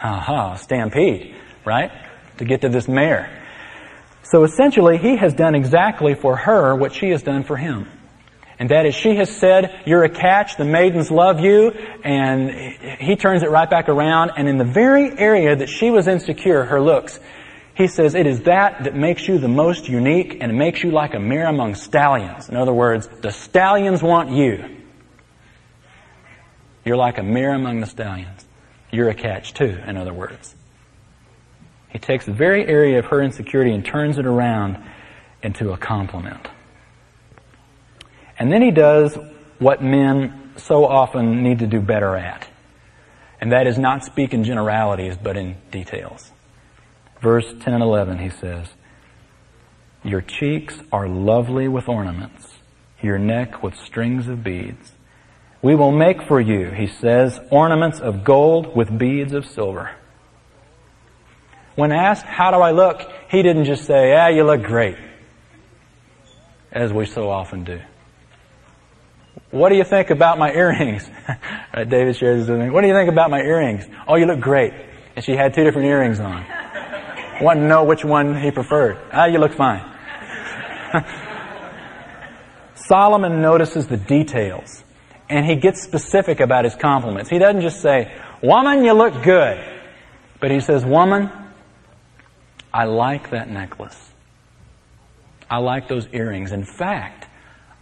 [0.00, 1.90] Aha, stampede, right?
[2.38, 3.42] To get to this mare.
[4.22, 7.88] So essentially, he has done exactly for her what she has done for him.
[8.62, 11.70] And that is, she has said, you're a catch, the maidens love you,
[12.04, 12.48] and
[13.00, 16.62] he turns it right back around, and in the very area that she was insecure,
[16.62, 17.18] her looks,
[17.74, 21.12] he says, it is that that makes you the most unique and makes you like
[21.14, 22.48] a mare among stallions.
[22.48, 24.64] In other words, the stallions want you.
[26.84, 28.44] You're like a mare among the stallions.
[28.92, 30.54] You're a catch too, in other words.
[31.88, 34.78] He takes the very area of her insecurity and turns it around
[35.42, 36.46] into a compliment.
[38.42, 39.16] And then he does
[39.60, 42.44] what men so often need to do better at.
[43.40, 46.28] And that is not speak in generalities, but in details.
[47.20, 48.66] Verse 10 and 11, he says,
[50.02, 52.48] Your cheeks are lovely with ornaments,
[53.00, 54.90] your neck with strings of beads.
[55.62, 59.92] We will make for you, he says, ornaments of gold with beads of silver.
[61.76, 63.08] When asked, how do I look?
[63.30, 64.96] He didn't just say, yeah, you look great.
[66.72, 67.80] As we so often do.
[69.52, 71.08] What do you think about my earrings?
[71.76, 72.70] right, David shares this with me.
[72.70, 73.84] What do you think about my earrings?
[74.08, 74.72] Oh, you look great.
[75.14, 76.46] And she had two different earrings on.
[77.38, 78.96] Wanted to know which one he preferred.
[79.12, 79.84] Ah, you look fine.
[82.74, 84.82] Solomon notices the details
[85.28, 87.28] and he gets specific about his compliments.
[87.28, 88.10] He doesn't just say,
[88.42, 89.62] Woman, you look good.
[90.40, 91.30] But he says, Woman,
[92.72, 94.00] I like that necklace.
[95.50, 96.52] I like those earrings.
[96.52, 97.28] In fact,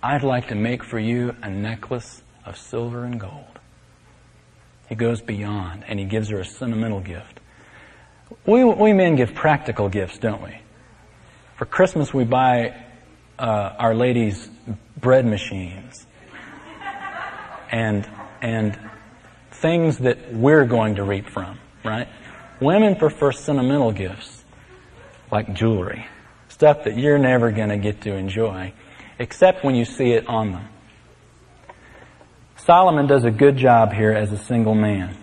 [0.03, 3.59] I'd like to make for you a necklace of silver and gold.
[4.89, 7.41] He goes beyond and he gives her a sentimental gift.
[8.47, 10.59] We, we men give practical gifts, don't we?
[11.57, 12.75] For Christmas, we buy
[13.39, 14.49] uh, Our ladies
[14.97, 16.07] bread machines
[17.71, 18.09] and,
[18.41, 18.79] and
[19.51, 22.09] things that we're going to reap from, right?
[22.61, 24.45] Women prefer sentimental gifts,
[25.31, 26.07] like jewelry,
[26.49, 28.73] stuff that you're never going to get to enjoy,
[29.21, 30.69] except when you see it on them.
[32.57, 35.17] Solomon does a good job here as a single man.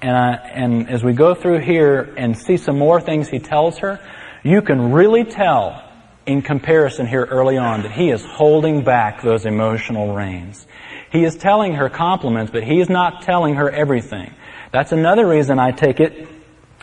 [0.00, 3.78] And, I, and as we go through here and see some more things he tells
[3.78, 4.00] her,
[4.44, 5.82] you can really tell
[6.26, 10.66] in comparison here early on that he is holding back those emotional reins.
[11.10, 14.32] He is telling her compliments, but he is not telling her everything.
[14.72, 16.28] That's another reason I take it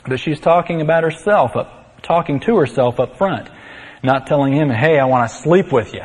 [0.08, 3.50] that she's talking about herself, up, talking to herself up front,
[4.04, 6.04] not telling him, hey, I want to sleep with you.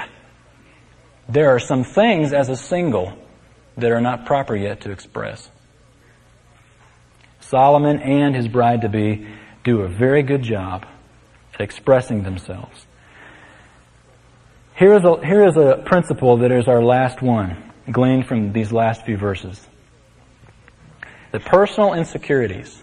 [1.29, 3.17] There are some things as a single
[3.77, 5.51] that are not proper yet to express.
[7.41, 9.27] Solomon and his bride to be
[9.65, 10.87] do a very good job
[11.55, 12.87] at expressing themselves.
[14.77, 18.73] Here is a, here is a principle that is our last one gleaned from these
[18.73, 19.67] last few verses.
[21.33, 22.83] The personal insecurities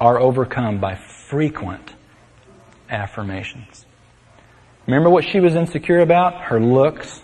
[0.00, 0.96] are overcome by
[1.28, 1.94] frequent
[2.90, 3.86] affirmations.
[4.86, 6.40] Remember what she was insecure about?
[6.42, 7.22] Her looks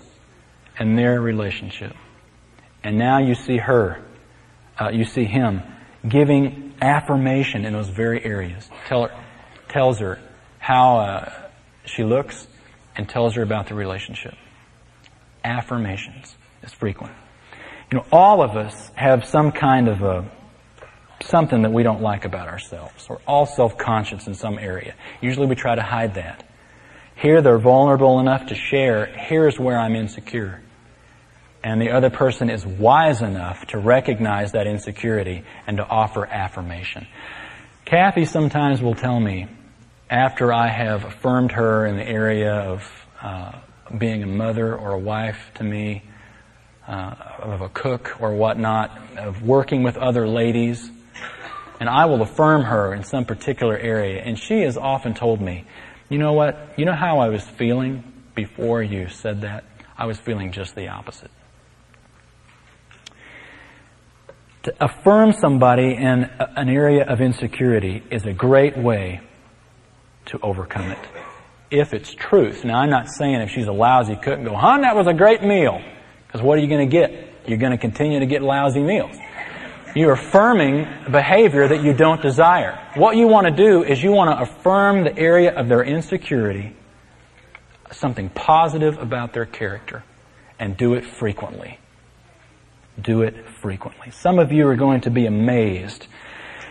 [0.81, 1.95] and their relationship.
[2.83, 4.03] And now you see her,
[4.81, 5.63] uh, you see him
[6.09, 8.69] giving affirmation in those very areas.
[8.89, 9.25] Tell her,
[9.69, 10.19] tells her
[10.59, 11.33] how uh,
[11.85, 12.49] she looks
[12.97, 14.35] and tells her about the relationship.
[15.45, 17.13] Affirmations is frequent.
[17.93, 20.31] You know, all of us have some kind of a
[21.23, 23.07] something that we don't like about ourselves.
[23.07, 24.95] We're all self-conscious in some area.
[25.21, 26.49] Usually we try to hide that.
[27.15, 30.63] Here they're vulnerable enough to share, here's where I'm insecure.
[31.63, 37.07] And the other person is wise enough to recognize that insecurity and to offer affirmation.
[37.85, 39.47] Kathy sometimes will tell me,
[40.09, 43.53] after I have affirmed her in the area of uh,
[43.97, 46.03] being a mother or a wife to me,
[46.89, 50.91] uh, of a cook or whatnot, of working with other ladies,
[51.79, 54.23] and I will affirm her in some particular area.
[54.23, 55.65] And she has often told me,
[56.09, 56.75] you know what?
[56.77, 58.03] You know how I was feeling
[58.35, 59.65] before you said that?
[59.97, 61.31] I was feeling just the opposite.
[64.65, 69.23] To affirm somebody in an area of insecurity is a great way
[70.27, 70.99] to overcome it.
[71.71, 72.63] If it's truth.
[72.65, 75.15] Now I'm not saying if she's a lousy cook and go, hon, that was a
[75.15, 75.81] great meal.
[76.27, 77.33] Because what are you going to get?
[77.47, 79.17] You're going to continue to get lousy meals.
[79.97, 82.79] You're affirming behavior that you don't desire.
[82.95, 86.77] What you want to do is you want to affirm the area of their insecurity,
[87.91, 90.05] something positive about their character,
[90.59, 91.79] and do it frequently.
[93.01, 94.11] Do it frequently.
[94.11, 96.07] Some of you are going to be amazed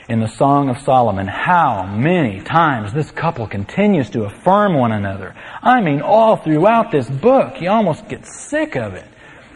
[0.10, 5.36] in the Song of Solomon how many times this couple continues to affirm one another.
[5.62, 9.06] I mean, all throughout this book, you almost get sick of it.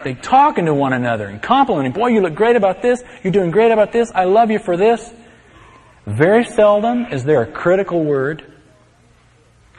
[0.04, 3.52] They talking to one another and complimenting, boy, you look great about this, you're doing
[3.52, 5.14] great about this, I love you for this.
[6.06, 8.46] Very seldom is there a critical word.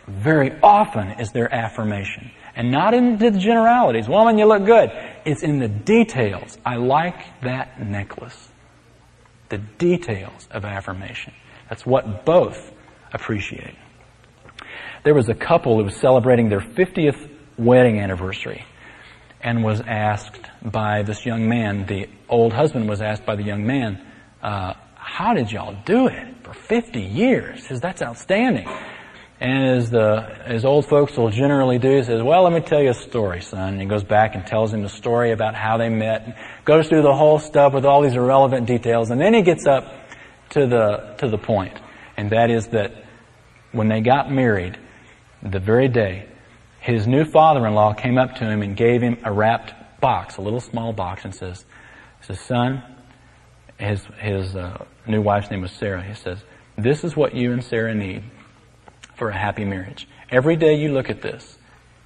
[0.07, 2.31] Very often is there affirmation.
[2.57, 4.09] And not into the generalities.
[4.09, 4.91] Woman, you look good.
[5.25, 6.59] It's in the details.
[6.65, 8.49] I like that necklace.
[9.49, 11.33] The details of affirmation.
[11.69, 12.73] That's what both
[13.13, 13.75] appreciate.
[15.05, 18.65] There was a couple who was celebrating their 50th wedding anniversary
[19.41, 23.67] and was asked by this young man, the old husband was asked by the young
[23.67, 24.01] man,
[24.43, 27.67] uh, how did y'all do it for 50 years?
[27.67, 28.67] Says, that's outstanding.
[29.41, 32.91] And as the, as old folks will generally do, says, well, let me tell you
[32.91, 33.75] a story, son.
[33.75, 37.03] And he goes back and tells him the story about how they met, goes through
[37.03, 39.93] the whole stuff with all these irrelevant details, and then he gets up
[40.51, 41.77] to the, to the point.
[42.17, 42.93] And that is that
[43.73, 44.79] when they got married,
[45.43, 46.29] the very day,
[46.81, 50.61] his new father-in-law came up to him and gave him a wrapped box, a little
[50.61, 51.65] small box, and says,
[52.21, 52.83] says son,
[53.79, 56.03] his, his uh, new wife's name was Sarah.
[56.03, 56.39] He says,
[56.79, 58.23] this is what you and Sarah need
[59.17, 60.09] for a happy marriage.
[60.31, 61.59] Every day you look at this.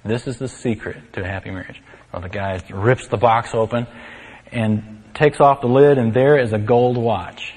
[0.03, 1.81] This is the secret to a happy marriage.
[2.11, 3.87] Well, the guy rips the box open
[4.51, 7.53] and takes off the lid, and there is a gold watch.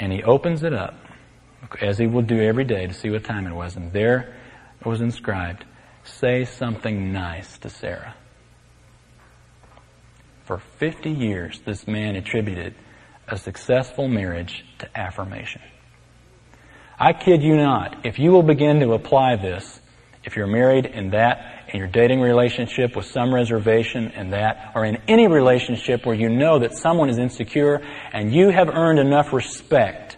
[0.00, 0.94] And he opens it up,
[1.80, 4.34] as he would do every day to see what time it was, and there
[4.80, 5.64] it was inscribed,
[6.04, 8.14] say something nice to Sarah.
[10.44, 12.74] For 50 years, this man attributed
[13.28, 15.62] a successful marriage to affirmation.
[17.02, 19.80] I kid you not, if you will begin to apply this,
[20.22, 24.84] if you're married in that, in your dating relationship with some reservation in that, or
[24.84, 27.82] in any relationship where you know that someone is insecure
[28.12, 30.16] and you have earned enough respect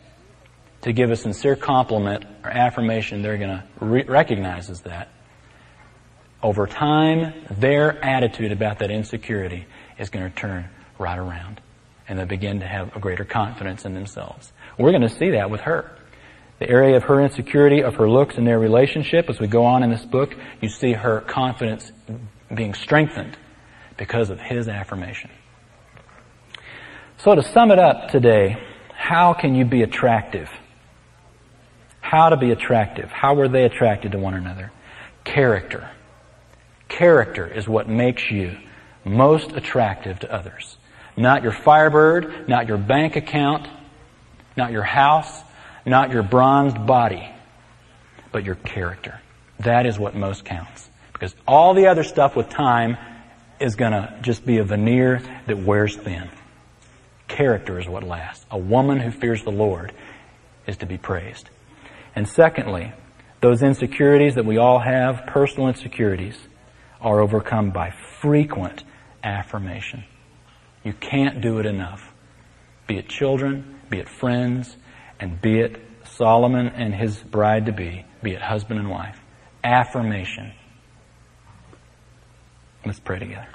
[0.83, 5.09] to give a sincere compliment or affirmation, they're going to re- recognize as that
[6.43, 9.65] over time, their attitude about that insecurity
[9.99, 10.69] is going to turn
[10.99, 11.63] right around.
[12.07, 14.53] And they begin to have a greater confidence in themselves.
[14.77, 15.91] We're going to see that with her.
[16.59, 19.83] The area of her insecurity, of her looks and their relationship, as we go on
[19.83, 21.91] in this book, you see her confidence
[22.55, 23.37] being strengthened
[23.97, 25.31] because of his affirmation.
[27.19, 30.49] So to sum it up today, how can you be attractive?
[32.01, 33.11] How to be attractive?
[33.11, 34.71] How were they attracted to one another?
[35.25, 35.91] Character.
[36.89, 38.57] Character is what makes you
[39.05, 40.77] most attractive to others.
[41.17, 43.69] Not your firebird, not your bank account,
[44.57, 45.43] not your house,
[45.87, 47.29] not your bronzed body,
[48.33, 49.21] but your character.
[49.61, 50.89] That is what most counts.
[51.13, 52.97] Because all the other stuff with time
[53.61, 56.29] is gonna just be a veneer that wears thin.
[57.29, 58.45] Character is what lasts.
[58.51, 59.93] A woman who fears the Lord
[60.67, 61.49] is to be praised.
[62.17, 62.93] And secondly,
[63.41, 66.39] those insecurities that we all have, personal insecurities,
[67.01, 68.83] are overcome by frequent
[69.23, 70.05] affirmation.
[70.83, 72.13] You can't do it enough.
[72.87, 74.77] Be it children, be it friends,
[75.25, 75.81] and be it
[76.17, 79.19] Solomon and his bride to be, be it husband and wife.
[79.65, 80.53] Affirmation.
[82.85, 83.49] Let's pray together.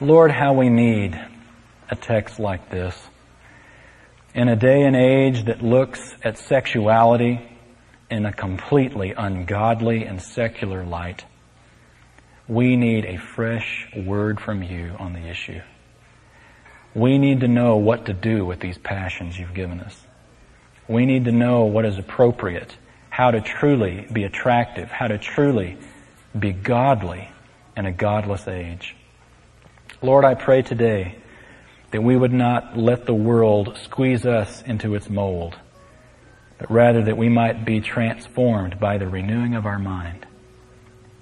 [0.00, 1.14] Lord, how we need
[1.90, 2.98] a text like this.
[4.34, 7.46] In a day and age that looks at sexuality
[8.10, 11.22] in a completely ungodly and secular light.
[12.48, 15.60] We need a fresh word from you on the issue.
[16.94, 20.00] We need to know what to do with these passions you've given us.
[20.86, 22.76] We need to know what is appropriate,
[23.10, 25.76] how to truly be attractive, how to truly
[26.38, 27.28] be godly
[27.76, 28.94] in a godless age.
[30.02, 31.16] Lord, I pray today
[31.90, 35.56] that we would not let the world squeeze us into its mold,
[36.58, 40.26] but rather that we might be transformed by the renewing of our mind.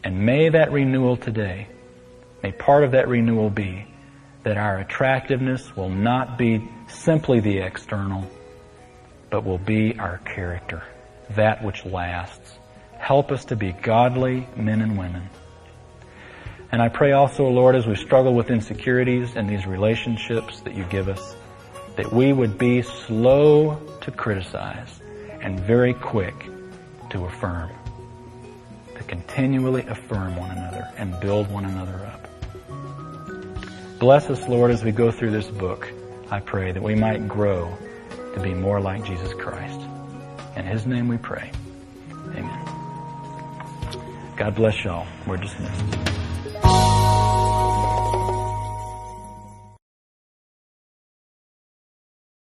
[0.04, 1.68] And may that renewal today,
[2.42, 3.86] may part of that renewal be
[4.42, 8.28] that our attractiveness will not be simply the external,
[9.30, 10.82] but will be our character,
[11.30, 12.58] that which lasts.
[12.98, 15.28] Help us to be godly men and women.
[16.70, 20.84] And I pray also, Lord, as we struggle with insecurities and these relationships that you
[20.84, 21.36] give us,
[21.96, 25.00] that we would be slow to criticize
[25.42, 26.34] and very quick
[27.10, 27.70] to affirm,
[28.96, 32.21] to continually affirm one another and build one another up.
[34.02, 35.88] Bless us, Lord, as we go through this book.
[36.28, 37.72] I pray that we might grow
[38.34, 39.78] to be more like Jesus Christ.
[40.56, 41.52] In His name we pray.
[42.34, 42.64] Amen.
[44.36, 45.06] God bless y'all.
[45.24, 46.21] We're dismissed.